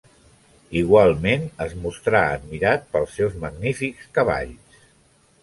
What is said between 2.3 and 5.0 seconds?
admirat pels seus magnífics cavalls.